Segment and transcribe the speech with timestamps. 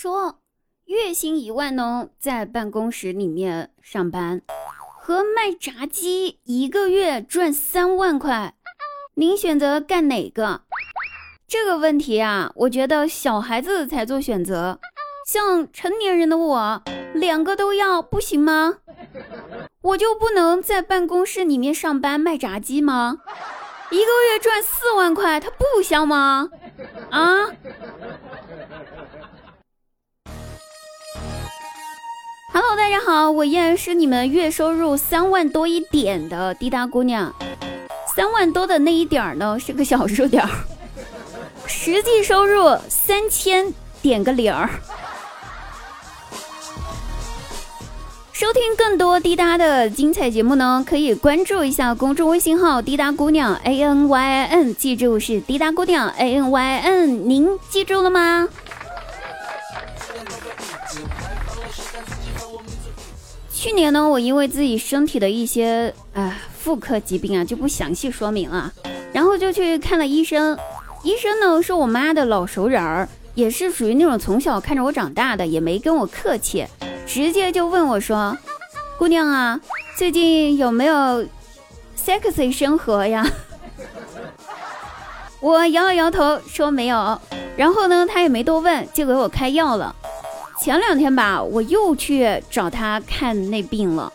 [0.00, 0.38] 说
[0.84, 4.40] 月薪一万呢，在办公室里面上班，
[5.00, 8.54] 和卖炸鸡一个月赚三万块，
[9.14, 10.60] 您选择干哪个？
[11.48, 14.78] 这个问题啊，我觉得小孩子才做选择，
[15.26, 16.82] 像成年人的我，
[17.14, 18.76] 两个都要不行吗？
[19.82, 23.18] 我就不能在办公室里面上班卖炸鸡吗？
[23.90, 26.50] 一个月赚四万块，它不香吗？
[27.10, 27.46] 啊
[32.58, 37.32] 然后大家好，我依然是你们月收入三万多一点的滴答姑娘。
[38.16, 40.50] 三万多的那一点儿呢，是个小数点儿，
[41.68, 43.72] 实际收入三千
[44.02, 44.68] 点个零儿。
[48.32, 58.48] 收听更多滴答的精彩节目呢，可以关注一下公众微信号“滴答姑娘 A N Y I N”，记住是“滴答姑娘 A N Y I N”，您记住了吗？
[63.60, 68.72] 去年呢，我因为自己身体的一些啊妇科疾病啊，就不详细说明了，
[69.12, 70.56] 然后就去看了医生。
[71.02, 76.64] 医生呢是我妈的老熟人儿，也是属于那种从小看着我长大的，也没跟我客气。
[77.04, 78.38] 直接就问我说
[78.96, 79.60] ：“姑娘啊，
[79.96, 81.26] 最近有没有
[81.96, 83.26] sexy 生活呀？”
[85.42, 87.20] 我摇了摇头说没有。
[87.56, 89.96] 然后呢，他也没多问，就给我开药了。
[90.60, 94.12] 前两天吧，我又去找他看那病了，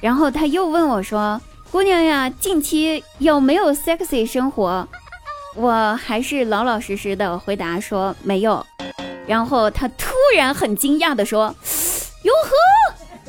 [0.00, 1.40] 然后他又问我说
[1.72, 4.86] ：“姑娘呀，近期有没有 sexy 生活？”
[5.56, 8.64] 我还是老老实实的回答说没有。
[9.26, 11.54] 然后他突然很惊讶的说。
[12.22, 12.50] 哟呵，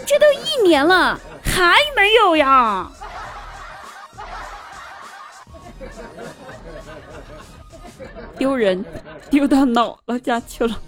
[0.08, 2.90] 这都一年了，还没有呀？
[8.38, 8.84] 丢人，
[9.30, 10.80] 丢到姥姥家去了。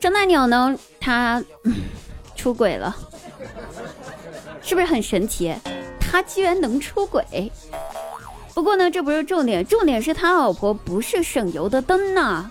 [0.00, 0.76] 张大鸟呢？
[1.00, 1.42] 他
[2.34, 2.94] 出轨了，
[4.60, 5.54] 是不是很神奇？
[6.00, 7.50] 他居然能出轨？
[8.52, 12.50] 不过呢，这不是重点，重点是他老婆不是省油的灯呐。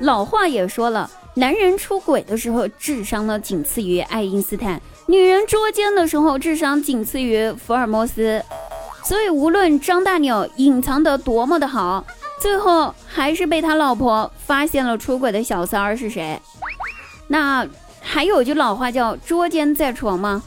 [0.00, 8.42] 老话也说了，男人出轨的时候智商呢仅次于爱因斯坦，女人捉奸的时候智商仅次于福尔摩斯。
[9.06, 12.04] 所以无论张大鸟隐藏得多么的好，
[12.40, 16.40] 最后还是被他老婆发现了出轨的小三儿是谁。
[17.28, 17.64] 那
[18.00, 20.42] 还有句老话叫捉奸在床吗？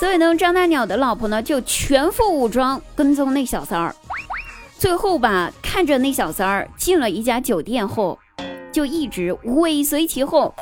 [0.00, 3.94] 所以呢，张大鸟的老婆呢就全副武装跟踪那小三儿。
[4.78, 8.18] 最后吧，看着那小三儿进了一家酒店后，
[8.72, 10.54] 就一直尾随其后，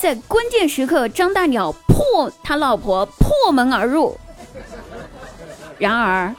[0.00, 4.16] 在关键时刻，张大鸟破他老婆破门而入。
[5.78, 6.34] 然而，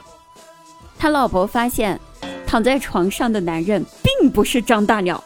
[1.00, 2.00] 他老婆发现
[2.46, 5.24] 躺在床上的男人并不是张大鸟。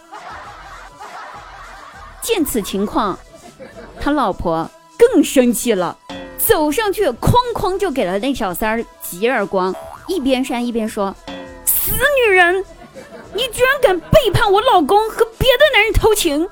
[2.22, 3.18] 见此情况，
[4.00, 5.98] 他老婆更生气了，
[6.38, 9.74] 走上去哐哐就给了那小三儿几耳光，
[10.08, 11.16] 一边扇一边说。
[11.66, 12.64] 死女人！
[13.34, 16.48] 你居然敢背叛我老公和别的男人偷情！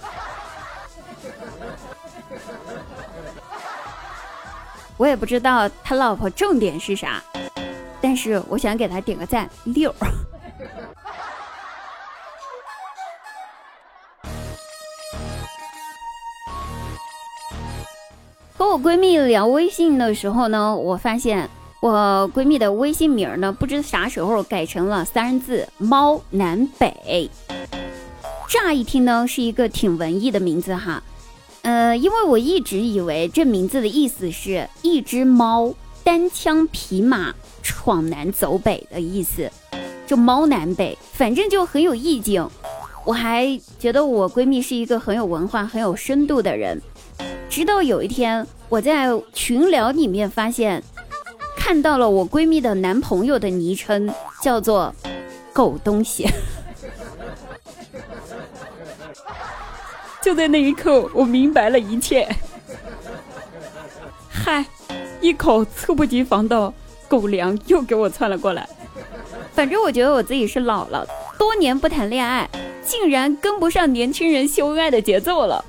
[4.98, 7.22] 我也不知道他老婆重点是啥，
[8.02, 9.94] 但是我想给他点个赞六。
[18.58, 21.50] 和我闺蜜聊微信的时候呢，我发现。
[21.82, 27.32] 我闺蜜的微信名呢，不知啥时候改成了三人字“猫南北”。
[28.50, 31.02] 乍一听呢，是一个挺文艺的名字哈。
[31.62, 35.74] 呃，因为我一直以为这名字的意思是一只猫
[36.04, 37.34] 单枪匹马
[37.70, 39.50] 闯南走北的意思，
[40.08, 42.46] 就猫南北，反正就很有意境。
[43.06, 43.46] 我还
[43.78, 46.82] 觉得我闺蜜是一个很有文化、很有深度的人。
[47.48, 50.84] 直到有一天，我在群聊里面发现。
[51.56, 54.94] 看到了我闺蜜的男朋友的昵称叫做
[55.54, 56.28] “狗东西”，
[60.24, 62.28] 就在那一刻，我明白了一切。
[64.28, 64.66] 嗨，
[65.22, 66.74] 一口猝不及防的
[67.10, 68.70] 狗粮又给我窜了过来。
[69.54, 71.06] 反正我觉得我自己是老了，
[71.38, 72.48] 多年不谈恋爱，
[72.86, 75.66] 竟然跟不上年轻人秀恩爱的节奏了。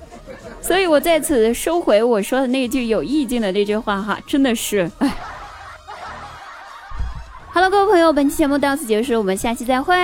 [0.61, 5.17] 所以我在此收回我说的那句有意境的那句话哈，真的是哎。
[7.53, 9.97] Hello，各位朋友，本期节目到此结束，我们下期再会。